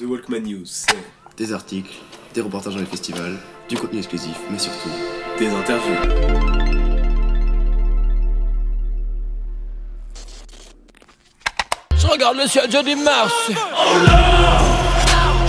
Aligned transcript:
The 0.00 0.04
Walkman 0.04 0.40
News, 0.40 0.64
c'est 0.64 0.96
Des 1.36 1.52
articles, 1.52 1.92
des 2.32 2.40
reportages 2.40 2.72
dans 2.72 2.80
les 2.80 2.86
festivals, 2.86 3.36
du 3.68 3.76
contenu 3.76 3.98
exclusif, 3.98 4.34
mais 4.50 4.58
surtout 4.58 4.88
des 5.38 5.48
interviews. 5.48 5.94
Je 11.98 12.06
regarde 12.06 12.38
le 12.38 12.46
ciel, 12.46 12.64
je 12.70 12.78
dis 12.82 12.96
merci. 12.96 13.52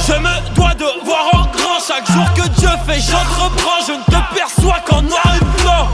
Je 0.05 0.13
me 0.19 0.55
dois 0.55 0.73
de 0.73 1.05
voir 1.05 1.29
en 1.33 1.45
grand 1.55 1.79
chaque 1.87 2.11
jour 2.11 2.25
que 2.35 2.49
Dieu 2.59 2.69
fait. 2.85 2.99
J'entreprends, 2.99 3.85
je 3.87 3.93
ne 3.93 4.03
te 4.03 4.35
perçois 4.35 4.81
qu'en 4.85 5.01
noir 5.01 5.33
et 5.33 5.61
blanc. 5.61 5.87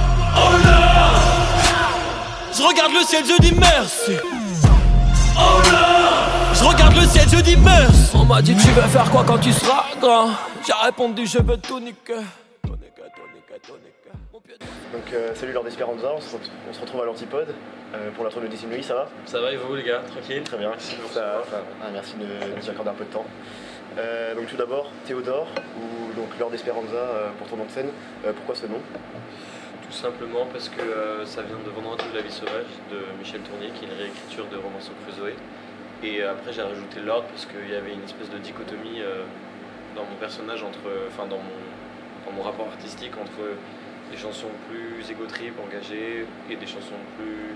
Je 2.57 2.63
regarde 2.63 2.91
le 2.91 3.05
ciel, 3.05 3.23
je 3.23 3.39
dis 3.39 3.53
merci. 3.53 4.13
Je 6.59 6.63
regarde 6.63 6.95
le 6.95 7.05
ciel, 7.05 7.25
je 7.29 7.39
dis 7.41 7.55
merci. 7.57 8.11
On 8.15 8.25
m'a 8.25 8.41
dit 8.41 8.55
tu 8.55 8.67
veux 8.69 8.81
faire 8.81 9.09
quoi 9.11 9.23
quand 9.25 9.37
tu 9.37 9.51
seras 9.51 9.85
grand? 9.99 10.29
J'ai 10.65 10.73
répondu 10.73 11.25
je 11.25 11.37
veux 11.39 11.57
tout 11.57 11.79
niquer. 11.79 12.15
Donc 14.93 15.03
euh, 15.13 15.35
salut 15.35 15.51
Lord 15.53 15.67
Esperanza, 15.67 16.11
on 16.15 16.21
se, 16.21 16.35
re- 16.35 16.39
on 16.69 16.73
se 16.73 16.79
retrouve 16.81 17.01
à 17.01 17.05
l'Antipode 17.05 17.53
euh, 17.93 18.09
pour 18.11 18.23
la 18.23 18.31
tournée 18.31 18.47
de 18.47 18.55
Nuit, 18.67 18.83
ça 18.83 18.95
va? 18.95 19.07
Ça 19.25 19.39
va 19.41 19.51
et 19.51 19.57
vous 19.57 19.75
les 19.75 19.83
gars? 19.83 20.01
Tranquille? 20.09 20.41
Très 20.43 20.57
bien, 20.57 20.71
ça, 21.13 21.21
va. 21.21 21.43
Ah, 21.83 21.87
merci 21.91 22.15
de 22.15 22.25
nous 22.25 22.69
accorder 22.69 22.89
un 22.91 22.93
peu 22.93 23.03
de 23.05 23.11
temps. 23.11 23.25
Euh, 23.97 24.33
donc 24.35 24.47
tout 24.47 24.55
d'abord, 24.55 24.89
Théodore, 25.05 25.47
ou 25.77 26.13
donc 26.15 26.29
Lord 26.39 26.53
Esperanza 26.53 26.95
euh, 26.95 27.29
pour 27.37 27.47
ton 27.47 27.57
nom 27.57 27.65
de 27.65 27.71
scène, 27.71 27.89
Euh, 28.25 28.31
pourquoi 28.33 28.55
ce 28.55 28.65
nom? 28.67 28.79
Tout 29.85 29.91
simplement 29.95 30.45
parce 30.51 30.69
que 30.69 30.81
euh, 30.81 31.25
ça 31.25 31.41
vient 31.41 31.59
de 31.63 31.69
Vendredi 31.69 32.05
de 32.11 32.17
la 32.17 32.23
vie 32.23 32.31
sauvage 32.31 32.71
de 32.91 32.99
Michel 33.19 33.41
Tournier 33.41 33.69
qui 33.75 33.85
est 33.85 33.87
une 33.89 33.97
réécriture 33.97 34.45
de 34.51 34.55
Robinson 34.57 34.91
Crusoe. 35.05 35.33
Et 36.03 36.21
euh, 36.21 36.31
après 36.31 36.53
j'ai 36.53 36.61
rajouté 36.61 36.99
Lord 37.01 37.23
parce 37.25 37.45
qu'il 37.45 37.69
y 37.71 37.75
avait 37.75 37.93
une 37.93 38.03
espèce 38.03 38.29
de 38.29 38.37
dichotomie 38.37 39.01
euh, 39.01 39.23
dans 39.95 40.03
mon 40.03 40.15
personnage, 40.19 40.63
entre, 40.63 40.85
enfin 41.07 41.25
dans 41.25 41.37
mon, 41.37 41.57
dans 42.25 42.31
mon 42.33 42.43
rapport 42.43 42.67
artistique 42.67 43.13
entre 43.19 43.55
des 44.11 44.17
chansons 44.17 44.49
plus 44.69 45.09
égo-trip, 45.11 45.53
engagées, 45.59 46.25
et 46.49 46.55
des 46.55 46.67
chansons 46.67 46.95
plus 47.17 47.55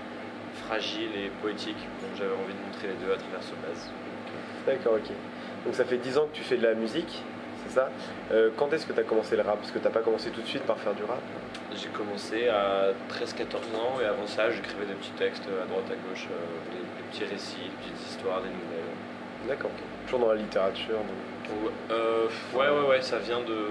fragiles 0.66 1.14
et 1.16 1.30
poétiques. 1.40 1.80
Donc 2.02 2.10
j'avais 2.18 2.34
envie 2.34 2.52
de 2.52 2.66
montrer 2.66 2.88
les 2.88 3.06
deux 3.06 3.12
à 3.12 3.16
travers 3.16 3.42
ce 3.42 3.54
base. 3.64 3.90
D'accord, 4.66 4.94
ok. 4.94 5.10
Donc 5.64 5.74
ça 5.74 5.84
fait 5.84 5.96
10 5.96 6.18
ans 6.18 6.26
que 6.30 6.36
tu 6.36 6.42
fais 6.42 6.56
de 6.56 6.62
la 6.62 6.74
musique, 6.74 7.22
c'est 7.66 7.74
ça? 7.74 7.88
Euh, 8.32 8.50
Quand 8.56 8.72
est-ce 8.72 8.86
que 8.86 8.92
tu 8.92 9.00
as 9.00 9.04
commencé 9.04 9.36
le 9.36 9.42
rap? 9.42 9.58
Parce 9.58 9.70
que 9.70 9.78
tu 9.78 9.88
pas 9.88 10.00
commencé 10.00 10.30
tout 10.30 10.42
de 10.42 10.46
suite 10.46 10.64
par 10.64 10.78
faire 10.78 10.94
du 10.94 11.04
rap 11.04 11.20
J'ai 11.76 11.88
commencé 11.88 12.48
à 12.48 12.90
13-14 13.10 13.56
ans 13.76 14.00
et 14.00 14.04
avant 14.04 14.26
ça 14.26 14.50
j'écrivais 14.50 14.84
des 14.86 14.94
petits 14.94 15.12
textes 15.12 15.44
à 15.46 15.66
droite 15.66 15.84
à 15.90 15.94
gauche, 16.08 16.26
euh, 16.30 16.70
des, 16.70 16.78
des 16.78 17.02
petits 17.10 17.24
récits, 17.24 17.56
des 17.64 17.90
petites 17.90 18.06
histoires, 18.08 18.40
des 18.42 18.48
nouvelles. 18.48 19.48
D'accord, 19.48 19.70
ok. 19.74 19.82
Toujours 20.06 20.20
dans 20.20 20.28
la 20.32 20.36
littérature. 20.40 20.98
donc- 20.98 21.72
euh, 21.90 22.26
ouais, 22.54 22.68
ouais, 22.68 22.88
ouais, 22.88 23.02
ça 23.02 23.18
vient 23.18 23.40
de. 23.40 23.70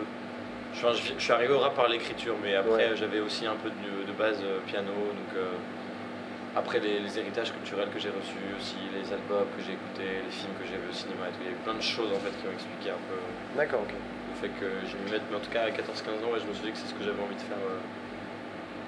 Je, 0.73 0.85
enfin, 0.85 0.93
je- 0.93 1.13
je 1.17 1.23
suis 1.23 1.33
arrivé 1.33 1.53
au 1.53 1.59
rap 1.59 1.75
par 1.75 1.87
l'écriture, 1.89 2.35
mais 2.43 2.55
après 2.55 2.89
Ouais. 2.89 2.95
j'avais 2.95 3.19
aussi 3.19 3.45
un 3.45 3.55
peu 3.55 3.69
de, 3.69 4.05
de 4.07 4.11
base 4.17 4.39
euh, 4.43 4.59
piano, 4.67 4.91
donc 4.91 5.35
euh, 5.37 5.47
après 6.55 6.79
les, 6.79 6.99
les 6.99 7.19
héritages 7.19 7.51
culturels 7.53 7.89
que 7.93 7.99
j'ai 7.99 8.09
reçus, 8.09 8.39
aussi 8.59 8.75
les 8.93 9.11
albums 9.13 9.47
que 9.57 9.63
j'ai 9.63 9.73
écoutés, 9.73 10.23
les 10.25 10.31
films 10.31 10.53
que 10.59 10.65
j'ai 10.67 10.75
vus 10.77 10.89
au 10.89 10.93
cinéma 10.93 11.27
et 11.27 11.31
tout, 11.31 11.39
il 11.41 11.47
y 11.47 11.49
a 11.49 11.53
eu 11.53 11.61
plein 11.63 11.73
de 11.75 11.81
choses 11.81 12.11
en 12.11 12.19
fait 12.19 12.31
qui 12.39 12.47
ont 12.47 12.51
expliqué 12.53 12.89
un 12.91 13.01
peu 13.09 13.17
D'accord, 13.57 13.81
ok. 13.83 13.93
Fait 14.41 14.49
que 14.59 14.65
je 14.89 14.97
m'y 14.97 15.11
mette, 15.11 15.21
mais 15.29 15.37
en 15.37 15.39
tout 15.39 15.51
cas 15.51 15.63
à 15.63 15.69
14-15 15.69 16.25
ans, 16.25 16.33
ouais, 16.33 16.39
je 16.41 16.47
me 16.49 16.53
suis 16.53 16.65
dit 16.65 16.71
que 16.71 16.77
c'est 16.77 16.87
ce 16.89 16.93
que 16.93 17.03
j'avais 17.03 17.21
envie 17.21 17.35
de 17.35 17.41
faire 17.45 17.61
euh, 17.61 17.77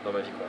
dans 0.05 0.11
ma 0.11 0.19
vie 0.19 0.33
quoi. 0.37 0.47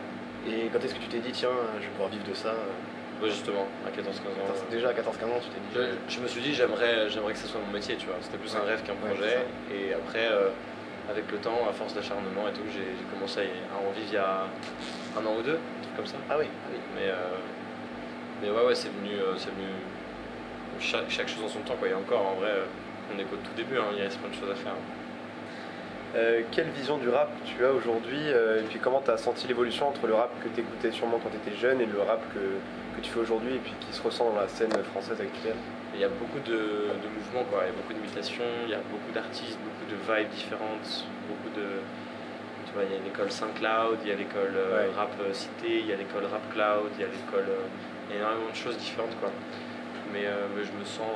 Et 0.48 0.68
quand 0.72 0.80
est-ce 0.84 0.94
que 0.94 1.00
tu 1.00 1.08
t'es 1.08 1.20
dit, 1.20 1.32
tiens, 1.32 1.52
je 1.78 1.84
vais 1.84 1.92
pouvoir 1.92 2.08
vivre 2.10 2.24
de 2.24 2.34
ça 2.34 2.48
euh, 2.48 3.22
Ouais, 3.22 3.30
justement, 3.30 3.66
à 3.86 3.90
14-15 3.94 4.02
ans. 4.42 4.50
Euh, 4.50 4.70
Déjà 4.70 4.88
à 4.88 4.92
14-15 4.92 5.06
ans, 5.30 5.40
tu 5.40 5.48
t'es 5.52 5.62
dit. 5.62 5.72
Je, 6.08 6.14
je 6.16 6.20
me 6.20 6.26
suis 6.26 6.40
dit 6.42 6.52
j'aimerais 6.52 7.08
j'aimerais 7.10 7.32
que 7.32 7.38
ce 7.38 7.46
soit 7.46 7.60
mon 7.64 7.72
métier 7.72 7.94
tu 7.96 8.06
vois. 8.06 8.16
C'était 8.20 8.38
plus 8.38 8.54
un 8.56 8.64
rêve 8.66 8.82
qu'un 8.82 8.96
projet. 8.96 9.46
et 9.72 9.94
après 9.94 10.28
avec 11.10 11.30
le 11.30 11.38
temps 11.38 11.60
à 11.68 11.72
force 11.72 11.94
d'acharnement 11.94 12.48
et 12.48 12.52
tout 12.52 12.64
j'ai 12.72 12.82
commencé 13.12 13.40
à 13.40 13.76
en 13.78 13.92
vivre 13.92 14.08
il 14.08 14.14
y 14.14 14.16
a 14.16 14.46
un 15.16 15.24
an 15.26 15.34
ou 15.38 15.42
deux 15.42 15.58
un 15.60 15.82
truc 15.82 15.96
comme 15.96 16.06
ça. 16.06 16.16
Ah 16.30 16.36
oui, 16.38 16.46
mais 16.94 17.08
euh, 17.08 17.36
mais 18.42 18.50
ouais 18.50 18.66
ouais 18.66 18.74
c'est 18.74 18.88
venu 18.88 19.12
euh, 19.14 19.36
c'est 19.36 19.50
venu 19.50 19.68
chaque, 20.80 21.08
chaque 21.08 21.28
chose 21.28 21.44
en 21.44 21.48
son 21.48 21.60
temps 21.60 21.76
quoi. 21.78 21.88
Et 21.88 21.94
encore 21.94 22.26
en 22.26 22.34
vrai 22.34 22.50
euh, 22.50 22.64
on 23.12 23.18
est 23.18 23.24
qu'au 23.24 23.36
tout 23.36 23.54
début 23.56 23.78
hein, 23.78 23.90
il 23.96 24.02
reste 24.02 24.18
plein 24.20 24.30
de 24.30 24.34
choses 24.34 24.50
à 24.50 24.54
faire 24.54 24.74
Euh, 26.16 26.42
quelle 26.52 26.70
vision 26.70 26.96
du 26.98 27.08
rap 27.08 27.28
tu 27.44 27.64
as 27.66 27.72
aujourd'hui 27.72 28.22
euh, 28.30 28.60
Et 28.60 28.66
puis 28.70 28.78
comment 28.78 29.02
tu 29.04 29.10
as 29.10 29.16
senti 29.18 29.48
l'évolution 29.48 29.88
entre 29.88 30.06
le 30.06 30.14
rap 30.14 30.30
que 30.44 30.48
tu 30.54 30.60
écoutais 30.60 30.92
sûrement 30.92 31.18
quand 31.20 31.30
tu 31.34 31.38
étais 31.42 31.56
jeune 31.58 31.80
et 31.80 31.86
le 31.86 32.00
rap 32.00 32.22
que, 32.32 32.38
que 32.94 33.00
tu 33.02 33.10
fais 33.10 33.18
aujourd'hui 33.18 33.54
et 33.56 33.58
puis 33.58 33.74
qui 33.80 33.92
se 33.92 34.00
ressent 34.00 34.30
dans 34.30 34.38
la 34.40 34.46
scène 34.46 34.70
française 34.92 35.20
actuelle? 35.20 35.58
Il 35.92 35.98
y 36.00 36.04
a 36.04 36.08
beaucoup 36.20 36.38
de, 36.46 36.94
de 37.02 37.08
mouvements, 37.16 37.42
quoi. 37.50 37.62
il 37.66 37.70
y 37.70 37.74
a 37.74 37.76
beaucoup 37.80 37.94
d'imitations, 37.98 38.46
il 38.66 38.70
y 38.70 38.78
a 38.78 38.84
beaucoup 38.94 39.10
d'artistes, 39.12 39.58
beaucoup 39.66 39.86
de 39.90 39.98
vibes 40.06 40.30
différentes, 40.30 40.88
beaucoup 41.26 41.50
de... 41.58 41.82
Tu 42.66 42.70
vois, 42.74 42.84
il 42.86 42.94
y 42.94 42.98
a 43.00 43.02
l'école 43.02 43.30
Saint-Cloud, 43.30 43.98
il 44.04 44.08
y 44.10 44.12
a 44.14 44.18
l'école 44.22 44.54
euh, 44.54 44.86
Ouais. 44.86 44.94
rap 44.94 45.10
cité, 45.32 45.82
il 45.82 45.86
y 45.90 45.92
a 45.92 45.96
l'école 45.96 46.26
rap 46.30 46.46
cloud, 46.54 46.94
il 46.94 47.00
y 47.02 47.06
a 47.06 47.10
l'école... 47.10 47.50
il 48.06 48.14
y 48.14 48.18
a 48.18 48.22
énormément 48.22 48.50
de 48.54 48.60
choses 48.64 48.78
différentes, 48.78 49.18
quoi. 49.18 49.30
Mais, 50.12 50.26
mais 50.54 50.62
je 50.62 50.70
me 50.78 50.84
sens... 50.86 51.10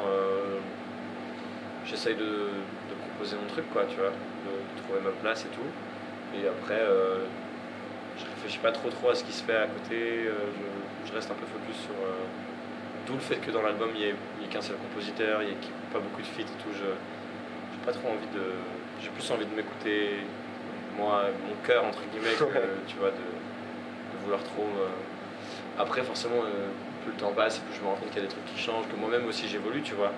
J'essaye 1.88 2.14
de, 2.16 2.24
de 2.24 2.94
proposer 3.08 3.36
mon 3.36 3.46
truc, 3.48 3.64
quoi, 3.72 3.84
tu 3.88 3.96
vois, 3.96 4.10
de, 4.12 4.52
de 4.52 4.82
trouver 4.84 5.00
ma 5.02 5.10
place 5.22 5.44
et 5.44 5.48
tout. 5.48 5.68
Et 6.36 6.46
après, 6.46 6.78
euh, 6.80 7.24
je 8.18 8.24
réfléchis 8.26 8.58
pas 8.58 8.72
trop 8.72 8.90
trop 8.90 9.10
à 9.10 9.14
ce 9.14 9.24
qui 9.24 9.32
se 9.32 9.42
fait 9.42 9.56
à 9.56 9.66
côté, 9.66 10.26
euh, 10.28 10.32
je, 10.52 11.08
je 11.08 11.14
reste 11.14 11.30
un 11.30 11.34
peu 11.34 11.46
focus 11.46 11.80
sur... 11.82 11.94
euh, 12.04 12.12
D'où 13.06 13.14
le 13.14 13.20
fait 13.20 13.36
que 13.36 13.50
dans 13.50 13.62
l'album 13.62 13.88
il 13.94 14.00
n'y 14.00 14.06
ait, 14.08 14.14
il 14.38 14.42
y 14.42 14.46
ait 14.46 14.52
qu'un 14.52 14.60
seul 14.60 14.76
compositeur, 14.76 15.40
il 15.42 15.46
n'y 15.48 15.54
ait 15.54 15.58
pas 15.90 15.98
beaucoup 15.98 16.20
de 16.20 16.26
feats 16.26 16.42
et 16.42 16.60
tout. 16.62 16.68
Je 16.76 16.84
pas 17.86 17.92
trop 17.92 18.08
envie 18.08 18.28
de. 18.34 18.42
J'ai 19.00 19.08
plus 19.08 19.30
envie 19.30 19.46
de 19.46 19.54
m'écouter, 19.54 20.18
moi, 20.98 21.24
mon 21.48 21.54
cœur 21.66 21.86
entre 21.86 22.00
guillemets, 22.12 22.34
que 22.36 22.58
tu 22.86 22.96
vois, 22.98 23.08
de, 23.08 23.16
de 23.16 24.16
vouloir 24.24 24.42
trop. 24.44 24.68
euh. 24.76 24.88
Après, 25.80 26.02
forcément, 26.02 26.42
plus 27.02 27.12
le 27.12 27.16
temps 27.18 27.32
passe 27.32 27.58
et 27.58 27.60
plus 27.62 27.76
je 27.78 27.80
me 27.80 27.86
rends 27.86 27.94
compte 27.94 28.10
qu'il 28.10 28.20
y 28.20 28.24
a 28.24 28.28
des 28.28 28.34
trucs 28.34 28.44
qui 28.44 28.60
changent, 28.60 28.88
que 28.92 28.96
moi-même 28.96 29.24
aussi 29.26 29.48
j'évolue, 29.48 29.80
tu 29.80 29.94
vois. 29.94 30.12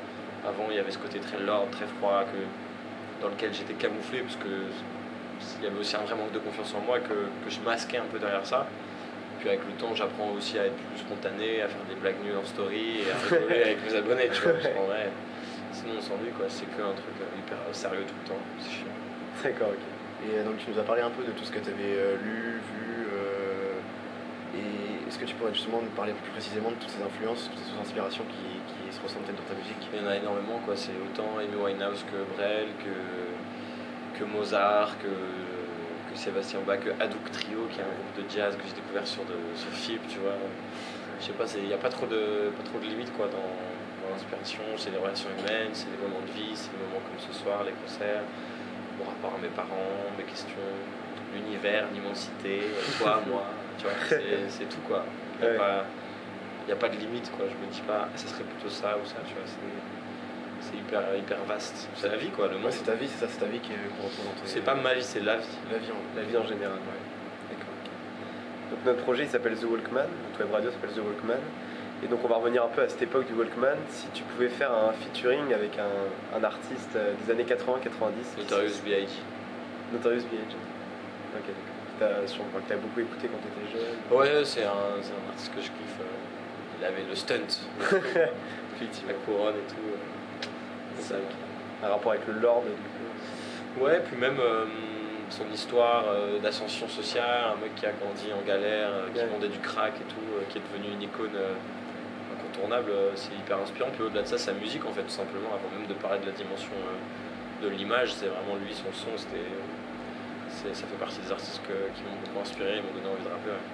Avant, 0.47 0.67
il 0.71 0.77
y 0.77 0.78
avait 0.78 0.91
ce 0.91 0.99
côté 0.99 1.19
très 1.19 1.39
lord, 1.39 1.69
très 1.71 1.87
froid, 1.87 2.25
dans 3.21 3.28
lequel 3.28 3.53
j'étais 3.53 3.75
camouflé, 3.75 4.21
parce 4.21 4.37
que 4.37 4.49
il 5.59 5.65
y 5.65 5.67
avait 5.67 5.78
aussi 5.78 5.97
un 5.97 6.01
vrai 6.01 6.15
manque 6.17 6.33
de 6.33 6.39
confiance 6.39 6.75
en 6.75 6.81
moi 6.81 6.99
que, 7.01 7.09
que 7.45 7.49
je 7.51 7.61
masquais 7.61 7.99
un 7.99 8.09
peu 8.11 8.19
derrière 8.19 8.45
ça. 8.45 8.67
Puis 9.39 9.49
avec 9.49 9.61
le 9.67 9.73
temps, 9.73 9.95
j'apprends 9.95 10.31
aussi 10.37 10.59
à 10.59 10.67
être 10.67 10.77
plus 10.77 10.99
spontané, 10.99 11.62
à 11.62 11.69
faire 11.69 11.81
des 11.89 11.95
blagues 11.95 12.21
nulles 12.23 12.37
en 12.37 12.45
story 12.45 13.01
et 13.01 13.11
à 13.11 13.17
rigoler 13.34 13.62
avec 13.62 13.84
mes 13.84 13.95
abonnés, 13.97 14.28
tu 14.33 14.43
vois. 14.43 14.53
Vrai, 14.53 15.09
sinon 15.73 15.95
on 15.97 16.01
s'ennuie, 16.03 16.31
quoi. 16.37 16.45
C'est 16.49 16.67
qu'un 16.67 16.93
truc 16.93 17.17
euh, 17.21 17.39
hyper 17.39 17.57
sérieux 17.72 18.05
tout 18.07 18.15
le 18.22 18.28
temps. 18.28 18.43
C'est 18.59 18.71
chiant. 18.71 18.97
D'accord, 19.43 19.69
ok. 19.69 20.28
Et 20.28 20.39
euh, 20.39 20.45
donc 20.45 20.59
tu 20.59 20.71
nous 20.71 20.78
as 20.78 20.84
parlé 20.84 21.01
un 21.01 21.09
peu 21.09 21.25
de 21.25 21.33
tout 21.33 21.45
ce 21.45 21.53
que 21.53 21.59
tu 21.59 21.71
avais 21.71 22.17
lu, 22.22 22.61
vu. 22.61 23.07
euh, 23.15 23.81
et 24.61 24.90
est-ce 25.10 25.19
que 25.19 25.25
tu 25.25 25.34
pourrais 25.34 25.53
justement 25.53 25.82
nous 25.82 25.91
parler 25.91 26.12
plus 26.12 26.31
précisément 26.31 26.71
de 26.71 26.76
toutes 26.76 26.88
ces 26.91 27.03
influences, 27.03 27.50
toutes 27.50 27.66
ces 27.66 27.75
inspirations 27.82 28.22
qui, 28.31 28.94
se 28.94 29.03
ressentent 29.03 29.26
dans 29.26 29.48
ta 29.50 29.59
musique? 29.59 29.82
Il 29.93 29.98
y 29.98 30.06
en 30.06 30.06
a 30.06 30.15
énormément, 30.15 30.62
quoi. 30.65 30.76
C'est 30.76 30.94
autant 30.94 31.38
Amy 31.38 31.59
Winehouse 31.59 32.06
que 32.06 32.19
Brel, 32.34 32.69
que, 32.78 32.94
que 34.19 34.25
Mozart, 34.25 34.98
que, 35.03 35.10
Sébastien 36.15 36.60
Bach, 36.66 36.78
que 36.78 36.91
Hadouk 37.03 37.31
Trio, 37.32 37.66
qui 37.71 37.78
est 37.78 37.87
un 37.87 37.91
groupe 37.91 38.15
de 38.19 38.26
jazz 38.31 38.54
que 38.54 38.62
j'ai 38.66 38.75
découvert 38.75 39.06
sur, 39.06 39.25
de, 39.25 39.34
FIP, 39.72 40.06
tu 40.06 40.19
vois. 40.19 40.38
Je 41.21 41.27
sais 41.27 41.32
pas, 41.32 41.47
il 41.56 41.66
n'y 41.66 41.75
a 41.75 41.78
pas 41.78 41.88
trop 41.88 42.06
de, 42.06 42.50
pas 42.54 42.62
trop 42.62 42.78
de 42.78 42.87
limites, 42.87 43.12
quoi, 43.16 43.27
dans, 43.27 43.50
dans 44.03 44.10
l'inspiration. 44.15 44.62
C'est 44.77 44.91
les 44.91 44.98
relations 44.98 45.31
humaines, 45.31 45.71
c'est 45.72 45.91
les 45.91 45.98
moments 45.98 46.22
de 46.22 46.31
vie, 46.38 46.54
c'est 46.54 46.71
les 46.71 46.82
moments 46.87 47.03
comme 47.03 47.19
ce 47.19 47.34
soir, 47.34 47.65
les 47.65 47.75
concerts, 47.82 48.22
mon 48.98 49.06
rapport 49.10 49.34
à 49.38 49.42
mes 49.42 49.50
parents, 49.50 50.06
mes 50.19 50.25
questions, 50.25 50.71
l'univers, 51.34 51.87
l'immensité, 51.94 52.75
toi, 52.98 53.22
moi, 53.27 53.47
tu 53.80 53.84
vois, 53.84 54.18
c'est 54.48 54.68
tout, 54.68 54.80
quoi. 54.86 55.04
Il 55.41 55.48
n'y 55.48 55.56
a, 55.56 55.58
Ouais. 55.58 56.72
a 56.72 56.76
pas 56.76 56.88
de 56.88 56.96
limite, 56.96 57.30
quoi. 57.36 57.46
Je 57.48 57.56
me 57.66 57.72
dis 57.72 57.80
pas, 57.82 58.08
ça 58.14 58.28
serait 58.28 58.44
plutôt 58.44 58.68
ça 58.68 58.96
ou 59.02 59.06
ça, 59.08 59.16
tu 59.26 59.32
vois. 59.34 59.42
c'est- 59.46 60.77
hyper, 60.77 61.03
hyper 61.16 61.38
vaste. 61.48 61.88
C'est 61.97 62.09
la 62.09 62.16
vie, 62.16 62.28
quoi, 62.28 62.47
le 62.48 62.59
monde. 62.59 62.71
c'est 62.71 62.84
ta 62.84 62.94
vie, 62.94 63.09
c'est 63.09 63.24
ça, 63.24 63.32
c'est 63.32 63.41
ta 63.41 63.47
vie 63.47 63.59
qui- 63.60 63.71
tes- 63.71 63.77
C'est 64.44 64.60
pas 64.60 64.74
ma 64.74 64.92
vie, 64.94 65.03
c'est 65.03 65.21
la 65.21 65.36
vie. 65.36 65.47
La 65.72 65.78
vie 65.78 65.91
en, 65.91 66.16
la 66.16 66.22
vie 66.22 66.36
en 66.36 66.44
général, 66.47 66.77
ouais. 66.77 67.00
D'accord. 67.50 67.74
ok. 67.82 68.71
Donc 68.71 68.78
notre 68.84 69.03
projet 69.03 69.24
il 69.24 69.28
s'appelle 69.30 69.56
The 69.56 69.65
Walkman, 69.65 70.06
notre 70.28 70.41
web 70.44 70.53
radio 70.53 70.71
s'appelle 70.71 70.91
The 70.92 70.98
Walkman. 70.98 71.41
Et 72.04 72.06
donc 72.09 72.21
on 72.24 72.28
va 72.28 72.36
revenir 72.36 72.62
un 72.65 72.68
peu 72.68 72.83
à 72.83 72.88
cette 72.88 73.03
époque 73.03 73.26
du 73.26 73.33
Walkman. 73.34 73.76
Si 73.88 74.06
tu 74.15 74.22
pouvais 74.24 74.48
faire 74.48 74.72
un 74.72 74.92
featuring 74.92 75.53
avec 75.53 75.76
un, 75.78 76.36
un 76.38 76.44
artiste 76.44 76.94
euh, 76.97 77.15
des 77.24 77.33
années 77.33 77.44
80-90. 77.44 78.38
Notorious 78.38 78.80
B.I.G. 78.84 79.09
Notorious 79.92 80.22
B.I.G. 80.30 80.56
Ok, 81.34 81.47
d'accord. 81.47 81.70
T'as 82.00 82.26
sûrement 82.26 82.48
que 82.64 82.68
t'as 82.68 82.76
beaucoup 82.76 83.00
écouté 83.00 83.28
quand 83.28 83.38
t'étais 83.38 83.78
jeune. 83.78 84.18
Ouais, 84.18 84.44
c'est 84.44 84.64
un, 84.64 84.70
un 84.70 85.28
artiste 85.30 85.54
que 85.54 85.60
je 85.60 85.66
kiffe. 85.68 86.00
euh, 86.00 86.80
Il 86.80 86.84
avait 86.86 87.04
le 87.08 87.14
stunt, 87.14 87.47
la 89.06 89.14
couronne 89.26 89.54
et 89.54 89.68
tout. 89.68 89.76
euh, 89.86 90.47
C'est. 90.98 91.14
Un 91.82 91.88
rapport 91.88 92.12
avec 92.12 92.26
le 92.26 92.34
Lord, 92.34 92.62
du 92.64 92.70
coup. 92.70 93.84
Ouais, 93.84 94.00
puis 94.06 94.16
même 94.16 94.38
euh, 94.41 94.64
son 95.30 95.44
histoire 95.52 96.04
euh, 96.08 96.38
d'ascension 96.38 96.88
sociale, 96.88 97.52
un 97.56 97.60
mec 97.62 97.74
qui 97.76 97.86
a 97.86 97.92
grandi 97.92 98.32
en 98.32 98.42
galère, 98.47 98.88
euh, 98.92 99.08
qui 99.14 99.20
vendait 99.32 99.48
du 99.48 99.58
crack 99.60 99.92
et 99.97 100.04
tout, 100.12 100.20
qui 100.50 100.58
est 100.58 100.62
devenu 100.72 100.92
une 100.94 101.02
icône 101.02 101.36
incontournable, 102.36 102.91
c'est 103.14 103.32
hyper 103.32 103.58
inspirant. 103.58 103.88
Puis 103.94 104.02
au-delà 104.04 104.22
de 104.22 104.26
ça, 104.26 104.38
sa 104.38 104.52
musique, 104.52 104.84
en 104.86 104.92
fait, 104.92 105.02
tout 105.02 105.08
simplement, 105.10 105.50
avant 105.54 105.68
même 105.78 105.86
de 105.86 105.94
parler 105.94 106.18
de 106.20 106.26
la 106.26 106.32
dimension 106.32 106.72
de 107.62 107.68
l'image, 107.68 108.12
c'est 108.14 108.26
vraiment 108.26 108.56
lui, 108.56 108.72
son 108.74 108.92
son, 108.92 109.16
c'était. 109.16 109.44
Ça 110.50 110.86
fait 110.86 110.98
partie 110.98 111.20
des 111.20 111.32
artistes 111.32 111.62
que- 111.66 111.88
qui 111.97 112.02
m'ont 112.04 112.18
beaucoup 112.20 112.41
inspiré 112.42 112.78
et 112.78 112.82
m'ont 112.82 112.92
donné 112.92 113.08
envie 113.08 113.24
de 113.24 113.30
rapper, 113.32 113.50
ouais. 113.50 113.64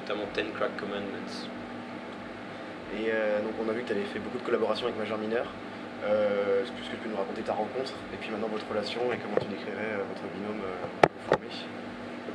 notamment 0.00 0.24
Ten 0.34 0.50
Crack 0.52 0.76
Commandments. 0.76 1.46
Et 2.98 3.08
euh, 3.12 3.40
donc 3.40 3.52
on 3.62 3.68
a 3.68 3.72
vu 3.72 3.82
que 3.82 3.88
tu 3.88 3.92
avais 3.92 4.04
fait 4.04 4.18
beaucoup 4.18 4.38
de 4.38 4.42
collaborations 4.44 4.86
avec 4.86 4.98
Major 4.98 5.18
Mineur. 5.18 5.46
Euh, 6.04 6.62
Est-ce 6.62 6.72
que 6.72 6.82
tu 6.82 6.96
peux 6.98 7.08
nous 7.08 7.16
raconter 7.16 7.42
ta 7.42 7.52
rencontre 7.54 7.94
et 8.12 8.16
puis 8.18 8.30
maintenant 8.30 8.48
votre 8.48 8.66
relation 8.68 9.00
et 9.14 9.18
comment 9.22 9.38
tu 9.38 9.46
décrirais 9.46 10.02
euh, 10.02 10.04
votre 10.10 10.24
binôme 10.34 10.60
formé? 11.30 11.46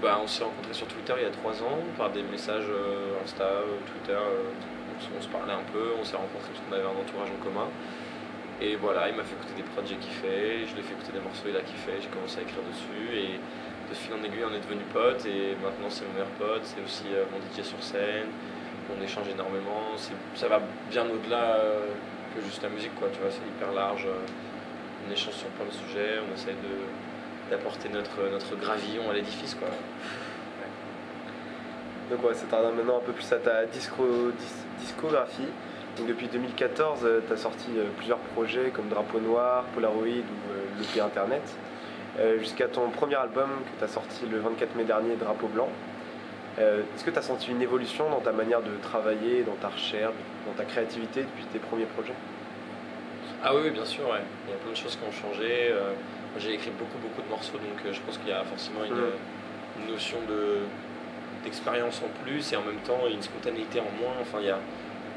Bah, 0.02 0.20
on 0.24 0.28
s'est 0.28 0.44
rencontrés 0.46 0.74
sur 0.74 0.88
Twitter 0.88 1.14
il 1.18 1.24
y 1.24 1.30
a 1.30 1.32
trois 1.36 1.58
ans 1.62 1.82
par 1.98 2.10
des 2.12 2.24
messages 2.24 2.70
Insta, 3.26 3.66
Twitter. 3.92 4.16
on, 4.18 5.02
se- 5.02 5.10
on 5.18 5.22
se 5.22 5.28
parlait 5.28 5.54
un 5.54 5.66
peu, 5.74 5.94
on 6.00 6.04
s'est 6.06 6.16
rencontrés 6.16 6.48
parce 6.54 6.62
qu'on 6.64 6.74
avait 6.78 6.86
un 6.88 6.96
entourage 7.02 7.30
en 7.34 7.44
commun. 7.44 7.68
Et 8.62 8.76
voilà, 8.78 9.10
il 9.10 9.16
m'a 9.18 9.24
fait 9.24 9.36
écouter 9.36 9.54
des 9.58 9.68
prods, 9.68 9.86
j'ai 9.86 9.98
kiffé. 9.98 10.66
Je 10.66 10.74
lui 10.74 10.80
ai 10.82 10.86
fait 10.86 10.94
écouter 10.96 11.12
des 11.14 11.20
morceaux, 11.22 11.46
il 11.50 11.58
a 11.58 11.62
kiffé. 11.62 11.98
J'ai 12.02 12.10
commencé 12.10 12.40
à 12.40 12.42
écrire 12.42 12.62
dessus. 12.66 13.06
Et 13.14 13.38
de 13.90 13.96
fil 13.96 14.14
en 14.14 14.24
aiguille, 14.24 14.44
on 14.46 14.54
est 14.54 14.60
devenus 14.60 14.86
potes. 14.94 15.26
Et 15.26 15.56
maintenant, 15.64 15.90
c'est 15.90 16.06
mon 16.06 16.14
meilleur 16.14 16.34
pote. 16.40 16.62
C'est 16.64 16.84
aussi 16.84 17.06
euh, 17.14 17.24
mon 17.32 17.40
DJ 17.40 17.66
sur 17.66 17.82
scène. 17.82 18.28
On 18.98 19.02
échange 19.04 19.28
énormément. 19.30 19.96
Ça 20.36 20.48
va 20.48 20.62
bien 20.90 21.04
au-delà 21.10 21.58
euh, 21.60 21.80
que 22.36 22.42
juste 22.42 22.62
la 22.64 22.70
musique, 22.70 22.96
quoi. 22.96 23.08
Tu 23.12 23.20
vois, 23.20 23.30
c'est 23.32 23.46
hyper 23.48 23.74
large. 23.74 24.06
euh, 24.06 25.08
On 25.08 25.12
échange 25.12 25.34
sur 25.36 25.48
plein 25.50 25.66
de 25.66 25.72
sujets. 25.72 26.20
On 26.30 26.34
essaye 26.34 26.56
de 26.56 26.76
d'apporter 27.50 27.88
notre, 27.88 28.30
notre 28.30 28.58
gravillon 28.58 29.10
à 29.10 29.14
l'édifice 29.14 29.56
quoi. 29.56 29.70
Donc 32.12 32.22
ouais, 32.26 32.34
ça 32.34 32.46
t'arrive 32.46 32.76
maintenant 32.76 32.98
un 32.98 33.06
peu 33.06 33.14
plus 33.14 33.32
à 33.32 33.38
ta 33.38 33.66
disco- 33.66 34.32
dis- 34.38 34.86
discographie. 34.86 35.48
Depuis 36.06 36.28
2014, 36.28 37.08
tu 37.26 37.34
as 37.34 37.38
sorti 37.38 37.70
plusieurs 37.98 38.18
projets 38.20 38.70
comme 38.74 38.90
Drapeau 38.90 39.20
Noir, 39.22 39.64
Polaroid 39.74 40.02
ou 40.04 40.80
l'EP 40.80 41.00
Internet. 41.02 41.42
Euh, 42.20 42.40
Jusqu'à 42.40 42.68
ton 42.68 42.90
premier 42.90 43.16
album 43.16 43.50
que 43.66 43.80
tu 43.80 43.84
as 43.84 43.88
sorti 43.88 44.26
le 44.26 44.40
24 44.40 44.76
mai 44.76 44.84
dernier, 44.84 45.16
Drapeau 45.16 45.48
Blanc. 45.48 45.70
Euh, 46.60 46.82
Est-ce 46.96 47.04
que 47.04 47.12
tu 47.12 47.20
as 47.20 47.22
senti 47.22 47.52
une 47.52 47.62
évolution 47.62 48.10
dans 48.10 48.20
ta 48.20 48.32
manière 48.32 48.62
de 48.62 48.76
travailler, 48.82 49.44
dans 49.44 49.56
ta 49.56 49.68
recherche, 49.70 50.14
dans 50.48 50.54
ta 50.54 50.66
créativité 50.66 51.22
depuis 51.22 51.46
tes 51.54 51.60
premiers 51.60 51.86
projets? 51.86 52.16
Ah 53.44 53.52
oui, 53.56 53.70
bien 53.70 53.86
sûr, 53.86 54.04
ouais. 54.10 54.22
il 54.48 54.52
y 54.52 54.54
a 54.54 54.58
plein 54.58 54.72
de 54.72 54.76
choses 54.78 54.96
qui 54.96 55.08
ont 55.08 55.12
changé. 55.12 55.70
Euh, 55.72 55.94
J'ai 56.40 56.54
écrit 56.54 56.72
beaucoup 56.72 56.98
beaucoup 56.98 57.22
de 57.22 57.30
morceaux 57.30 57.58
donc 57.58 57.78
je 57.92 58.00
pense 58.02 58.18
qu'il 58.18 58.30
y 58.30 58.32
a 58.32 58.44
forcément 58.44 58.84
une, 58.86 59.84
une 59.84 59.92
notion 59.94 60.18
de 60.28 60.60
d'expérience 61.44 62.02
en 62.04 62.10
plus 62.24 62.52
et 62.52 62.56
en 62.58 62.62
même 62.64 62.82
temps 62.86 63.06
une 63.10 63.22
spontanéité 63.22 63.80
en 63.80 63.92
moins. 64.02 64.14
Enfin 64.22 64.38
il 64.42 64.48
y 64.48 64.52
a 64.52 64.60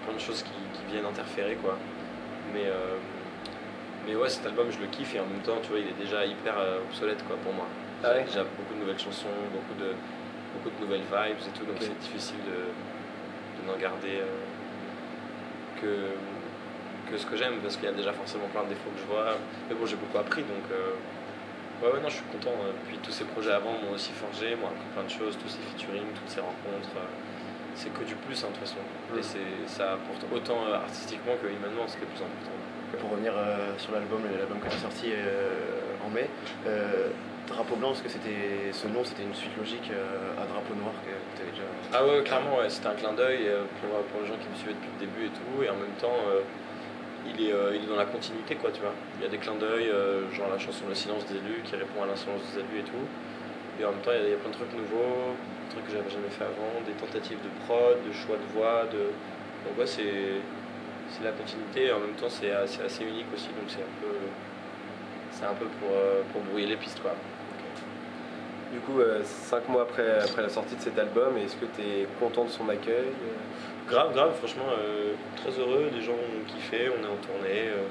plein 0.04 0.14
de 0.14 0.20
choses 0.20 0.42
qui, 0.42 0.52
qui 0.76 0.92
viennent 0.92 1.06
interférer 1.06 1.56
quoi. 1.62 1.76
Mais 2.54 2.64
mais 4.10 4.16
ouais 4.16 4.28
cet 4.28 4.44
album 4.46 4.66
je 4.70 4.78
le 4.80 4.86
kiffe 4.86 5.14
et 5.14 5.20
en 5.20 5.26
même 5.26 5.40
temps 5.46 5.58
tu 5.62 5.70
vois 5.70 5.78
il 5.78 5.86
est 5.86 5.98
déjà 6.02 6.26
hyper 6.26 6.58
euh, 6.58 6.80
obsolète 6.90 7.22
quoi 7.26 7.36
pour 7.44 7.52
moi. 7.54 7.66
Ah 8.02 8.08
J'ai 8.12 8.18
ouais 8.20 8.24
déjà 8.26 8.42
beaucoup 8.42 8.74
de 8.74 8.80
nouvelles 8.80 8.98
chansons, 8.98 9.30
beaucoup 9.54 9.78
de 9.78 9.94
beaucoup 10.54 10.70
de 10.74 10.80
nouvelles 10.84 11.06
vibes 11.06 11.38
et 11.46 11.52
tout 11.58 11.64
donc 11.64 11.76
c'est 11.80 11.98
difficile 12.00 12.42
de, 12.44 12.66
de 13.62 13.66
n'en 13.70 13.78
garder 13.78 14.18
euh, 14.26 14.26
que 15.80 16.10
que 17.10 17.18
ce 17.18 17.26
que 17.26 17.36
j'aime 17.36 17.58
parce 17.62 17.76
qu'il 17.76 17.86
y 17.86 17.92
a 17.92 17.92
déjà 17.94 18.12
forcément 18.12 18.46
plein 18.52 18.62
de 18.64 18.68
défauts 18.70 18.90
que 18.94 19.00
je 19.00 19.06
vois. 19.06 19.34
Mais 19.68 19.74
bon, 19.74 19.84
j'ai 19.86 19.96
beaucoup 19.96 20.18
appris 20.18 20.42
donc. 20.42 20.62
euh, 20.70 20.94
Ouais, 21.82 21.88
ouais, 21.90 22.00
non, 22.04 22.08
je 22.12 22.16
suis 22.20 22.28
content. 22.30 22.52
Puis 22.86 22.98
tous 23.02 23.10
ces 23.10 23.24
projets 23.24 23.52
avant 23.52 23.72
m'ont 23.72 23.94
aussi 23.96 24.12
forgé, 24.12 24.54
m'ont 24.54 24.68
appris 24.68 24.84
plein 24.94 25.02
de 25.02 25.08
choses, 25.08 25.32
tous 25.40 25.48
ces 25.48 25.58
featuring, 25.64 26.04
toutes 26.14 26.28
ces 26.28 26.38
rencontres. 26.44 26.92
euh, 26.94 27.08
C'est 27.74 27.88
que 27.90 28.04
du 28.04 28.14
plus, 28.14 28.36
hein, 28.44 28.48
de 28.52 28.58
toute 28.58 28.68
façon. 28.68 28.84
Mm. 29.10 29.18
Et 29.18 29.22
c'est- 29.24 29.64
ça 29.66 29.94
apporte 29.96 30.22
autant 30.30 30.60
artistiquement 30.70 31.34
que 31.40 31.48
humainement, 31.48 31.88
c'est 31.88 31.98
le 31.98 32.06
plus 32.06 32.20
important. 32.20 32.52
Pour 32.98 33.10
revenir 33.10 33.32
euh, 33.36 33.72
sur 33.78 33.92
l'album, 33.92 34.20
l'album 34.26 34.58
que 34.58 34.68
tu 34.68 34.74
as 34.74 34.78
sorti 34.82 35.06
euh, 35.14 35.48
en 36.04 36.10
mai, 36.10 36.28
euh, 36.66 37.08
Drapeau 37.46 37.76
Blanc, 37.76 37.92
est-ce 37.92 38.02
que 38.02 38.08
c'était 38.08 38.72
ce 38.72 38.86
nom, 38.88 39.02
c'était 39.04 39.22
une 39.22 39.34
suite 39.34 39.56
logique 39.56 39.90
à 39.90 40.46
Drapeau 40.46 40.74
Noir 40.74 40.94
que 41.06 41.10
tu 41.34 41.42
avais 41.42 41.50
déjà 41.50 41.66
Ah 41.92 42.06
ouais, 42.06 42.22
clairement, 42.22 42.58
ouais, 42.58 42.68
c'était 42.68 42.88
un 42.88 42.94
clin 42.94 43.12
d'œil 43.12 43.50
pour, 43.80 43.90
pour 44.10 44.22
les 44.22 44.28
gens 44.28 44.38
qui 44.38 44.46
me 44.50 44.54
suivaient 44.54 44.74
depuis 44.78 44.90
le 44.98 45.00
début 45.06 45.24
et 45.26 45.34
tout. 45.34 45.62
Et 45.62 45.68
en 45.70 45.74
même 45.74 45.94
temps, 45.98 46.18
il, 47.26 47.42
est, 47.42 47.50
il 47.74 47.82
est 47.82 47.90
dans 47.90 47.98
la 47.98 48.06
continuité, 48.06 48.54
quoi, 48.54 48.70
tu 48.70 48.78
vois. 48.80 48.94
Il 49.18 49.22
y 49.22 49.26
a 49.26 49.30
des 49.30 49.38
clins 49.38 49.58
d'œil, 49.58 49.90
genre 50.30 50.46
la 50.46 50.58
chanson 50.62 50.86
Le 50.88 50.94
silence 50.94 51.26
des 51.26 51.42
élus 51.42 51.62
qui 51.66 51.74
répond 51.74 52.02
à 52.02 52.06
l'insolence 52.06 52.42
des 52.54 52.62
élus 52.62 52.86
et 52.86 52.86
tout. 52.86 53.06
Et 53.80 53.84
en 53.84 53.90
même 53.90 54.02
temps, 54.06 54.14
il 54.14 54.22
y 54.22 54.22
a- 54.22 54.30
il 54.30 54.34
y, 54.34 54.38
a 54.38 54.42
plein 54.42 54.54
de 54.54 54.58
trucs 54.60 54.70
nouveaux, 54.70 55.34
des 55.34 55.70
trucs 55.74 55.86
que 55.90 55.94
j'avais 55.98 56.10
jamais 56.10 56.30
fait 56.30 56.46
avant, 56.46 56.78
des 56.86 56.94
tentatives 57.02 57.42
de 57.42 57.50
prod, 57.66 57.98
de 57.98 58.12
choix 58.14 58.38
de 58.38 58.46
voix. 58.54 58.86
De... 58.94 59.10
Donc 59.66 59.74
ouais, 59.74 59.90
c'est 59.90 60.38
c'est 61.10 61.24
la 61.24 61.32
continuité 61.32 61.86
et 61.86 61.92
en 61.92 61.98
même 62.00 62.14
temps, 62.14 62.28
c'est 62.30 62.52
assez, 62.52 62.82
assez 62.82 63.04
unique 63.04 63.26
aussi. 63.34 63.48
Donc 63.48 63.68
c'est 63.68 63.82
un 63.82 63.94
peu, 64.00 64.16
c'est 65.32 65.44
un 65.44 65.54
peu 65.54 65.66
pour, 65.66 65.90
euh, 65.92 66.22
pour 66.32 66.42
brouiller 66.42 66.66
les 66.66 66.76
pistes, 66.76 67.00
quoi. 67.00 67.12
Du 68.72 68.78
coup, 68.80 69.00
euh, 69.00 69.20
cinq 69.24 69.68
mois 69.68 69.82
après, 69.82 70.20
après 70.20 70.42
la 70.42 70.48
sortie 70.48 70.76
de 70.76 70.80
cet 70.80 70.96
album, 70.98 71.36
est-ce 71.38 71.56
que 71.56 71.66
tu 71.74 71.82
es 71.82 72.06
content 72.20 72.44
de 72.44 72.50
son 72.50 72.68
accueil? 72.68 73.10
Grave, 73.88 74.12
grave, 74.14 74.32
franchement, 74.36 74.70
euh, 74.78 75.14
très 75.34 75.50
heureux. 75.58 75.90
Les 75.92 76.02
gens 76.02 76.12
ont 76.12 76.44
kiffé, 76.46 76.88
on 76.88 77.02
est 77.02 77.08
en 77.08 77.16
tournée. 77.16 77.66
euh, 77.66 77.82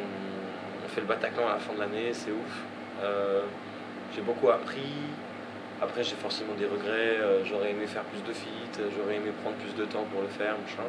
on, 0.00 0.84
on 0.84 0.88
fait 0.88 1.02
le 1.02 1.06
Bataclan 1.06 1.46
à 1.46 1.52
la 1.52 1.58
fin 1.60 1.72
de 1.74 1.78
l'année, 1.78 2.12
c'est 2.12 2.32
ouf. 2.32 2.62
Euh, 3.04 3.42
j'ai 4.14 4.22
beaucoup 4.22 4.50
appris. 4.50 4.90
Après, 5.80 6.02
j'ai 6.02 6.16
forcément 6.16 6.54
des 6.54 6.66
regrets. 6.66 7.20
euh, 7.20 7.44
j'aurais 7.44 7.70
aimé 7.70 7.86
faire 7.86 8.02
plus 8.04 8.22
de 8.24 8.32
feats, 8.32 8.80
euh, 8.80 8.88
j'aurais 8.96 9.16
aimé 9.16 9.30
prendre 9.42 9.56
plus 9.58 9.74
de 9.76 9.84
temps 9.84 10.04
pour 10.10 10.22
le 10.22 10.28
faire, 10.28 10.56
machin. 10.58 10.88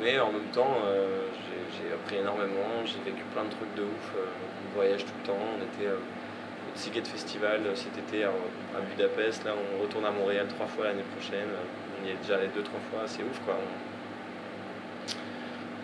Mais 0.00 0.18
en 0.20 0.30
même 0.30 0.50
temps, 0.52 0.76
euh, 0.84 1.26
j'ai 1.72 1.92
appris 1.92 2.16
énormément. 2.16 2.84
J'ai 2.84 2.98
vécu 3.10 3.22
plein 3.32 3.44
de 3.44 3.50
trucs 3.50 3.74
de 3.74 3.82
ouf. 3.82 4.12
euh, 4.16 4.26
on 4.68 4.74
voyage 4.74 5.04
tout 5.04 5.12
le 5.22 5.26
temps. 5.26 5.38
On 5.38 5.62
était 5.62 5.88
euh, 5.88 5.96
au 5.96 6.78
Seagate 6.78 7.08
Festival 7.08 7.62
cet 7.74 7.96
été 7.96 8.24
à, 8.24 8.30
Budapest. 8.90 9.44
Là, 9.44 9.52
on 9.56 9.82
retourne 9.82 10.04
à 10.04 10.10
Montréal 10.10 10.46
trois 10.48 10.66
fois 10.66 10.84
l'année 10.84 11.06
prochaine. 11.16 11.48
On 12.00 12.06
y 12.06 12.10
est 12.10 12.16
déjà 12.16 12.36
allé 12.36 12.48
deux, 12.54 12.62
trois 12.62 12.80
fois. 12.90 13.02
C'est 13.06 13.22
ouf, 13.22 13.40
quoi. 13.44 13.56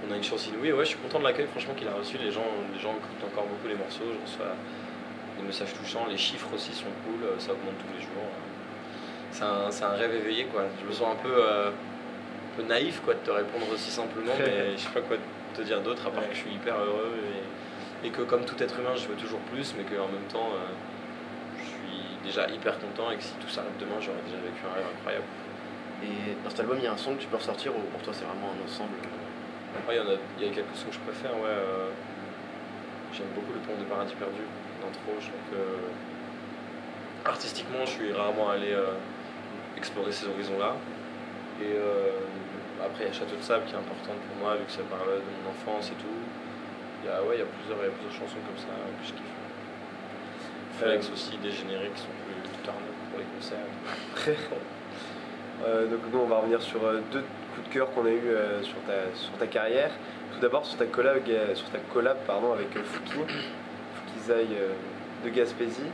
On, 0.06 0.12
a 0.12 0.17
une 0.17 0.25
chance 0.25 0.47
inouïe. 0.49 0.73
Ouais, 0.73 0.85
je 0.85 0.91
suis 0.91 0.99
content 0.99 1.20
de 1.20 1.25
l'accueil, 1.25 1.47
franchement, 1.47 1.75
qu'il 1.75 1.88
a 1.88 1.94
reçu. 1.94 2.19
Les 2.19 2.31
gens, 2.31 2.44
les 2.75 2.81
gens 2.81 2.91
écoutent 2.91 3.32
encore 3.32 3.47
beaucoup 3.47 3.69
les 3.69 3.76
morceaux. 3.76 4.05
Je 4.12 4.20
reçois 4.31 4.53
des 5.38 5.47
messages 5.47 5.73
touchants. 5.73 6.06
Les 6.11 6.19
chiffres 6.19 6.49
aussi 6.55 6.73
sont 6.73 6.93
cool. 7.06 7.26
Ça 7.38 7.53
augmente 7.53 7.79
tous 7.79 7.97
les 7.97 8.03
jours. 8.03 8.29
C'est 9.31 9.44
un, 9.44 9.88
un 9.88 9.97
rêve 9.97 10.14
éveillé, 10.14 10.44
quoi. 10.53 10.64
Je 10.82 10.87
me 10.87 10.93
sens 10.93 11.17
un 11.17 11.23
peu, 11.23 11.32
peu 12.56 12.62
naïf, 12.62 13.00
quoi, 13.04 13.14
de 13.14 13.20
te 13.20 13.31
répondre 13.31 13.66
aussi 13.72 13.90
simplement. 13.90 14.32
mais 14.38 14.72
je 14.72 14.78
sais 14.82 14.90
pas 14.90 15.00
quoi 15.00 15.16
te 15.54 15.62
dire 15.62 15.81
d'autre, 15.81 16.06
à 16.06 16.10
part 16.10 16.28
que 16.28 16.34
je 16.34 16.38
suis 16.40 16.52
hyper 16.52 16.76
heureux. 16.76 17.12
Et, 18.02 18.06
et 18.08 18.10
que, 18.10 18.22
comme 18.22 18.44
tout 18.44 18.61
être 18.62 18.78
humain, 18.80 18.94
je 18.97 19.06
veux 19.09 19.14
toujours 19.16 19.40
plus. 19.52 19.75
Mais 19.76 19.85
qu'en 19.85 20.06
même 20.09 20.26
temps, 20.32 20.50
euh, 20.54 20.66
je 21.59 21.64
suis 21.64 22.16
déjà 22.25 22.49
hyper 22.49 22.78
content. 22.78 23.11
Et 23.11 23.16
que 23.16 23.23
si 23.23 23.32
tout 23.35 23.49
s'arrête 23.49 23.76
demain, 23.78 24.00
j'aurais 24.00 24.23
déjà 24.26 24.38
vécu 24.42 24.61
un 24.68 24.75
rêve 24.75 24.87
incroyable. 24.97 25.25
Et 26.02 26.35
dans 26.42 26.50
cet 26.50 26.61
album, 26.61 26.78
il 26.78 26.85
y 26.85 26.88
a 26.88 26.92
un 26.92 26.97
son 26.97 27.14
que 27.14 27.21
tu 27.21 27.28
peux 27.28 27.37
ressortir 27.37 27.71
ou 27.76 27.80
pour 27.94 28.02
toi 28.02 28.12
c'est 28.12 28.25
vraiment 28.25 28.50
un 28.50 28.64
ensemble 28.66 28.99
euh, 28.99 29.88
Ouais, 29.88 29.94
il 29.94 29.99
y, 29.99 30.00
en 30.00 30.11
a, 30.11 30.18
y 30.44 30.50
a 30.50 30.52
quelques 30.52 30.75
sons 30.75 30.88
que 30.88 30.94
je 30.94 30.99
préfère, 30.99 31.30
ouais. 31.38 31.47
euh, 31.47 31.88
J'aime 33.14 33.28
beaucoup 33.37 33.52
le 33.54 33.61
pont 33.61 33.78
des 33.78 33.85
paradis 33.87 34.14
perdus 34.18 34.42
d'intro. 34.82 35.14
Je 35.21 35.26
trouve 35.30 35.47
que 35.52 35.62
artistiquement, 37.28 37.85
je 37.85 37.90
suis 37.90 38.12
rarement 38.12 38.50
allé 38.50 38.73
euh, 38.73 38.87
explorer 39.76 40.11
ces 40.12 40.26
horizons-là. 40.26 40.75
Et 41.61 41.76
euh, 41.76 42.23
après, 42.85 43.04
il 43.04 43.06
y 43.09 43.11
a 43.11 43.12
Château 43.12 43.37
de 43.37 43.42
Sable 43.42 43.64
qui 43.66 43.75
est 43.75 43.78
importante 43.78 44.18
pour 44.28 44.37
moi, 44.40 44.56
vu 44.56 44.64
que 44.64 44.73
ça 44.73 44.82
parle 44.88 45.21
de 45.21 45.30
mon 45.42 45.50
enfance 45.50 45.90
et 45.90 45.99
tout. 46.00 46.18
Il 47.02 47.11
y 47.11 47.12
a, 47.12 47.23
ouais, 47.23 47.37
il 47.37 47.40
y 47.40 47.42
a 47.42 47.50
plusieurs, 47.50 47.78
il 47.82 47.90
y 47.90 47.92
a 47.92 47.94
plusieurs 47.94 48.14
chansons 48.14 48.40
comme 48.47 48.59
ça 48.59 48.73
que 48.73 49.04
je 49.06 49.12
kiffe. 49.12 49.37
Flex 50.78 51.11
aussi, 51.11 51.37
des 51.38 51.50
génériques 51.50 51.94
qui 51.94 52.02
sont 52.02 52.16
plus 52.25 52.62
turn 52.64 52.82
pour 53.11 53.18
les 53.18 53.26
concerts. 53.37 53.68
Euh, 55.64 55.87
donc 55.87 56.00
nous 56.12 56.18
on 56.18 56.26
va 56.26 56.38
revenir 56.38 56.61
sur 56.61 56.85
euh, 56.85 57.00
deux 57.12 57.23
coups 57.54 57.68
de 57.68 57.73
cœur 57.73 57.92
qu'on 57.92 58.04
a 58.04 58.11
eu 58.11 58.21
euh, 58.26 58.61
sur, 58.64 58.75
ta, 58.85 59.16
sur 59.16 59.32
ta 59.35 59.47
carrière. 59.47 59.92
Tout 60.32 60.40
d'abord 60.40 60.64
sur 60.66 60.78
ta 60.78 60.87
collab, 60.87 61.23
euh, 61.28 61.54
sur 61.54 61.68
ta 61.71 61.78
collab 61.92 62.16
pardon, 62.26 62.52
avec 62.52 62.75
euh, 62.76 62.82
Fouki, 62.82 63.12
Fouki 63.12 64.21
Zai 64.26 64.47
euh, 64.52 64.73
de 65.25 65.28
Gaspésie. 65.28 65.90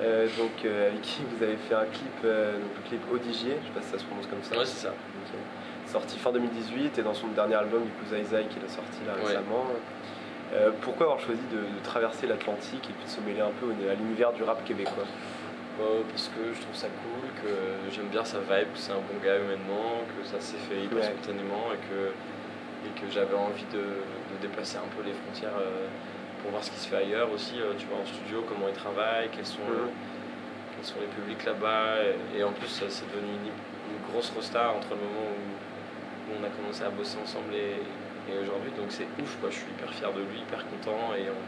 Euh, 0.00 0.28
donc 0.38 0.52
euh, 0.64 0.88
avec 0.90 1.00
qui 1.02 1.22
vous 1.24 1.42
avez 1.42 1.56
fait 1.56 1.74
un 1.74 1.84
clip, 1.86 2.12
euh, 2.24 2.52
donc 2.52 2.70
le 2.82 2.88
clip 2.88 3.02
Odigier, 3.12 3.56
je 3.62 3.66
sais 3.66 3.72
pas 3.74 3.82
si 3.82 3.90
ça 3.90 3.98
se 3.98 4.04
prononce 4.04 4.26
comme 4.26 4.42
ça. 4.42 4.56
Ouais, 4.56 4.64
c'est 4.64 4.86
ça. 4.86 4.94
Sorti 5.86 6.18
fin 6.18 6.30
2018 6.32 6.98
et 6.98 7.02
dans 7.02 7.14
son 7.14 7.28
dernier 7.28 7.54
album 7.56 7.82
du 7.82 7.90
coup 7.90 8.04
Zai 8.10 8.22
Zai 8.22 8.44
qu'il 8.50 8.62
a 8.64 8.68
sorti 8.68 9.00
là 9.06 9.14
récemment. 9.14 9.66
Pourquoi 10.82 11.06
avoir 11.06 11.20
choisi 11.20 11.42
de, 11.52 11.56
de 11.58 11.82
traverser 11.82 12.26
l'Atlantique 12.26 12.84
et 12.88 12.92
puis 12.92 13.04
de 13.04 13.10
se 13.10 13.20
mêler 13.20 13.40
un 13.40 13.50
peu 13.60 13.66
à 13.90 13.94
l'univers 13.94 14.32
du 14.32 14.42
rap 14.42 14.64
québécois? 14.64 15.04
Parce 16.10 16.28
que 16.28 16.52
je 16.54 16.60
trouve 16.60 16.74
ça 16.74 16.88
cool, 16.88 17.28
que 17.42 17.90
j'aime 17.94 18.08
bien 18.08 18.24
sa 18.24 18.38
vibe, 18.38 18.72
que 18.72 18.78
c'est 18.78 18.92
un 18.92 18.96
bon 19.02 19.18
gars 19.24 19.36
humainement, 19.38 20.02
que 20.10 20.26
ça 20.26 20.40
s'est 20.40 20.56
fait 20.68 20.82
hyper 20.84 20.98
Ouais. 20.98 21.04
spontanément 21.04 21.70
et 21.72 21.78
que, 21.88 22.10
et 22.88 23.00
que 23.00 23.10
j'avais 23.12 23.34
envie 23.36 23.64
de, 23.72 23.78
de 23.78 24.36
déplacer 24.42 24.76
un 24.78 24.88
peu 24.96 25.02
les 25.06 25.12
frontières 25.14 25.56
pour 26.42 26.50
voir 26.50 26.62
ce 26.64 26.70
qui 26.70 26.78
se 26.78 26.88
fait 26.88 26.96
ailleurs 26.96 27.30
aussi, 27.32 27.60
euh, 27.60 27.72
tu 27.78 27.86
vois, 27.86 27.98
en 27.98 28.06
studio, 28.06 28.44
comment 28.48 28.68
ils 28.68 28.74
travaillent, 28.74 29.28
quels 29.30 29.46
sont, 29.46 29.60
Mhm. 29.66 29.90
quels 30.76 30.84
sont 30.86 31.00
les 31.00 31.06
publics 31.08 31.44
là-bas. 31.44 31.96
Et, 32.34 32.38
et 32.38 32.42
en 32.44 32.52
plus, 32.52 32.68
c'est 32.68 32.86
devenu 33.10 33.32
une, 33.32 33.50
une 33.50 34.00
grosse 34.10 34.32
resta 34.36 34.70
entre 34.72 34.90
le 34.90 34.96
moment 35.02 35.26
où, 35.34 36.30
où 36.30 36.36
on 36.40 36.44
a 36.44 36.50
commencé 36.50 36.82
à 36.84 36.90
bosser 36.90 37.18
ensemble 37.22 37.54
et, 37.54 37.80
et 38.30 38.38
aujourd'hui, 38.42 38.70
donc 38.76 38.86
c'est 38.90 39.08
ouf, 39.22 39.36
quoi. 39.40 39.48
Je 39.50 39.56
suis 39.56 39.70
hyper 39.70 39.90
fier 39.92 40.12
de 40.12 40.20
lui, 40.20 40.40
hyper 40.40 40.64
content 40.68 41.14
et 41.16 41.26
on, 41.30 41.40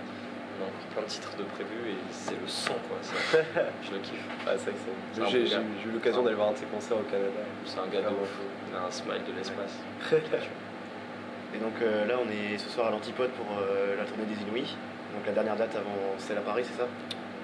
on 0.57 0.65
a 0.65 0.67
encore 0.67 0.89
plein 0.93 1.03
de 1.03 1.09
titres 1.09 1.37
de 1.37 1.45
prévus 1.45 1.93
et 1.93 1.99
c'est 2.11 2.39
le 2.41 2.49
sang, 2.49 2.77
quoi. 2.89 2.99
Je 3.83 3.91
le 3.93 3.99
kiffe. 4.01 4.25
Ah, 4.47 4.53
c'est 4.57 4.73
J'ai 5.31 5.45
eu 5.89 5.93
l'occasion 5.93 6.23
d'aller 6.23 6.37
voir 6.37 6.49
un 6.49 6.53
de 6.53 6.59
ses 6.59 6.67
concerts 6.67 6.97
au 6.99 7.05
Canada. 7.09 7.41
C'est 7.65 7.79
un 7.79 7.87
gars 7.87 8.03
de 8.03 8.15
ouf. 8.15 8.33
Il 8.71 8.77
a 8.77 8.87
un 8.87 8.91
smile 8.91 9.23
de 9.29 9.33
l'espace. 9.37 9.77
Et 11.55 11.59
donc 11.59 11.75
euh, 11.83 12.07
là, 12.07 12.15
on 12.23 12.29
est 12.31 12.59
ce 12.59 12.69
soir 12.69 12.87
à 12.89 12.91
l'Antipode 12.91 13.31
pour 13.31 13.47
euh, 13.59 13.97
la 13.97 14.05
tournée 14.05 14.25
des 14.25 14.41
Inouïs. 14.43 14.77
Donc 15.15 15.27
la 15.27 15.33
dernière 15.33 15.57
date 15.57 15.75
avant 15.75 16.15
celle 16.19 16.39
à 16.39 16.43
Paris, 16.43 16.63
c'est 16.65 16.79
ça? 16.79 16.87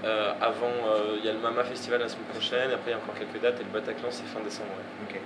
Euh, 0.05 0.33
avant, 0.41 0.71
il 1.19 1.25
y 1.25 1.29
a 1.29 1.33
le 1.33 1.41
Mama 1.41 1.65
Festival 1.65 2.01
la 2.01 2.09
semaine 2.09 2.27
prochaine, 2.27 2.71
après 2.71 2.91
il 2.91 2.91
y 2.91 2.95
a 2.95 2.99
encore 2.99 3.15
quelques 3.19 3.43
dates 3.43 3.59
et 3.61 3.65
le 3.65 3.71
Bataclan 3.71 4.09
c'est 4.11 4.27
fin 4.27 4.41
décembre. 4.41 4.71
ouais. 4.79 5.09
Ok. 5.09 5.21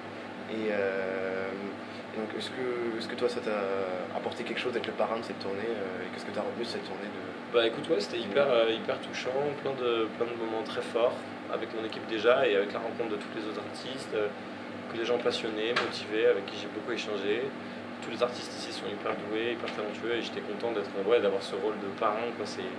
Et, 0.57 0.71
et 0.71 2.17
donc, 2.19 2.31
est-ce 2.39 2.51
que, 2.51 2.99
est-ce 2.99 3.07
que 3.07 3.15
toi, 3.15 3.29
ça 3.29 3.41
t'a 3.41 4.17
apporté 4.17 4.43
quelque 4.43 4.59
chose 4.59 4.73
d'être 4.73 4.87
le 4.87 4.95
parrain 4.95 5.19
de 5.19 5.23
cette 5.25 5.39
tournée 5.39 5.69
Et 5.69 6.09
qu'est-ce 6.15 6.25
que 6.25 6.33
tu 6.33 6.39
as 6.39 6.43
retenu 6.43 6.65
de 6.65 6.69
cette 6.69 6.85
tournée 6.85 7.07
de... 7.07 7.55
Bah 7.55 7.67
écoute, 7.67 7.89
ouais, 7.91 8.01
c'était 8.01 8.19
hyper, 8.19 8.47
hyper 8.71 8.99
touchant, 9.01 9.37
plein 9.63 9.73
de, 9.75 10.09
plein 10.17 10.27
de 10.27 10.37
moments 10.39 10.63
très 10.65 10.83
forts 10.83 11.15
avec 11.53 11.69
mon 11.77 11.85
équipe 11.85 12.07
déjà 12.09 12.49
et 12.49 12.57
avec 12.57 12.73
la 12.73 12.79
rencontre 12.79 13.11
de 13.11 13.17
tous 13.17 13.31
les 13.37 13.45
autres 13.47 13.61
artistes, 13.61 14.17
que 14.91 14.97
des 14.97 15.05
gens 15.05 15.19
passionnés, 15.19 15.71
motivés, 15.71 16.27
avec 16.27 16.47
qui 16.47 16.57
j'ai 16.57 16.69
beaucoup 16.73 16.93
échangé. 16.93 17.43
Tous 18.03 18.11
les 18.11 18.23
artistes 18.23 18.53
ici 18.59 18.73
sont 18.73 18.87
hyper 18.87 19.13
doués, 19.29 19.53
hyper 19.53 19.73
talentueux 19.75 20.17
et 20.17 20.23
j'étais 20.23 20.41
content 20.41 20.73
d'être, 20.73 20.91
ouais, 21.07 21.21
d'avoir 21.21 21.43
ce 21.43 21.55
rôle 21.55 21.79
de 21.81 21.89
parrain. 21.99 22.33
Quoi. 22.37 22.47
C'est, 22.47 22.71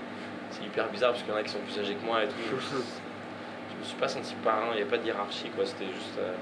c'est 0.50 0.64
hyper 0.64 0.90
bizarre 0.90 1.12
parce 1.12 1.24
qu'il 1.24 1.32
y 1.32 1.36
en 1.36 1.40
a 1.40 1.44
qui 1.44 1.52
sont 1.52 1.60
plus 1.60 1.80
âgés 1.80 1.96
que 1.96 2.06
moi 2.06 2.24
et 2.24 2.28
tout. 2.28 2.34
je 2.50 3.76
me 3.78 3.84
suis 3.84 3.98
pas 3.98 4.08
senti 4.08 4.36
parrain, 4.44 4.74
il 4.74 4.78
n'y 4.78 4.84
a 4.84 4.86
pas 4.86 4.98
de 4.98 5.06
hiérarchie, 5.06 5.50
quoi. 5.56 5.66
c'était 5.66 5.92
juste, 5.94 6.18
euh, 6.20 6.34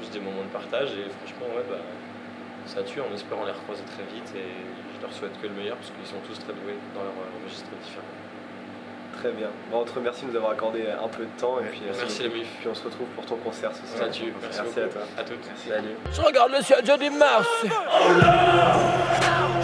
juste 0.00 0.12
des 0.12 0.20
moments 0.20 0.42
de 0.42 0.52
partage 0.52 0.90
et 0.92 1.10
franchement, 1.10 1.54
ouais, 1.56 1.64
bah, 1.68 1.82
ça 2.66 2.82
tue 2.82 3.00
en 3.00 3.12
espérant 3.12 3.44
les 3.44 3.52
recroiser 3.52 3.84
très 3.84 4.04
vite 4.04 4.30
et 4.36 4.54
je 4.96 5.02
leur 5.02 5.12
souhaite 5.12 5.40
que 5.40 5.46
le 5.46 5.54
meilleur 5.54 5.76
parce 5.76 5.90
qu'ils 5.90 6.06
sont 6.06 6.22
tous 6.26 6.38
très 6.38 6.52
doués 6.52 6.78
dans 6.94 7.02
leur 7.02 7.12
euh, 7.12 7.44
registre 7.44 7.70
différent. 7.82 8.06
Très 9.22 9.30
bien. 9.30 9.46
Bon, 9.70 9.82
on 9.82 9.84
te 9.84 9.94
remercie 9.94 10.24
de 10.26 10.30
nous 10.32 10.36
avoir 10.36 10.50
accordé 10.50 10.82
un 10.90 11.06
peu 11.06 11.22
de 11.24 11.40
temps 11.40 11.60
et 11.60 11.64
puis, 11.66 11.80
merci 11.84 12.00
euh, 12.00 12.02
Merci 12.02 12.22
les 12.24 12.28
mifs. 12.28 12.48
puis 12.58 12.68
on 12.68 12.74
se 12.74 12.82
retrouve 12.82 13.06
pour 13.14 13.24
ton 13.24 13.36
concert 13.36 13.70
ce 13.72 13.86
soir. 13.86 14.06
Ça 14.06 14.08
tue. 14.08 14.34
Merci, 14.42 14.60
Merci 14.64 14.80
beaucoup. 14.80 14.80
à 14.80 14.92
toi. 14.92 15.02
À 15.16 15.22
toutes. 15.22 15.46
Merci. 15.46 15.68
Salut. 15.68 15.96
Je 16.12 16.20
regarde 16.22 16.50
le 16.50 16.62
ciel, 16.62 16.78
je 16.84 16.92
dis 16.98 17.10
merci. 17.10 17.68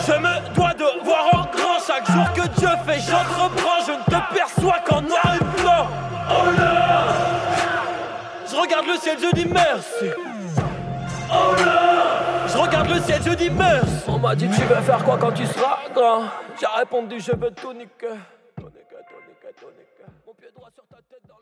Je 0.07 0.13
me 0.13 0.55
dois 0.55 0.75
de 0.75 1.05
voir 1.05 1.27
en 1.35 1.43
grand 1.51 1.79
chaque 1.85 2.07
jour 2.07 2.33
que 2.35 2.47
Dieu 2.57 2.69
fait. 2.87 3.01
J'entreprends, 3.01 3.81
je 3.85 3.93
ne 3.93 4.05
te 4.05 4.35
perçois 4.35 4.79
qu'en 4.89 5.03
noir 5.03 5.35
et 5.35 5.61
blanc. 5.61 5.89
Je 8.49 8.55
regarde 8.57 8.87
le 8.87 8.97
ciel, 8.97 9.19
je 9.21 9.35
dis 9.35 9.47
merci. 9.47 10.07
Je 12.47 12.57
regarde 12.57 12.89
le 12.91 13.01
ciel, 13.01 13.21
je 13.27 13.33
dis 13.35 13.51
merci. 13.51 14.05
On 14.07 14.19
m'a 14.21 14.37
dit 14.37 14.49
tu 14.51 14.63
veux 14.63 14.81
faire 14.83 15.03
quoi 15.05 15.19
quand 15.19 15.33
tu 15.33 15.45
seras 15.47 15.79
grand? 15.93 16.23
J'ai 16.61 16.67
répondu 16.79 17.19
je 17.19 17.33
veux 17.33 17.51
tout 17.51 17.73
niquer. 17.73 18.15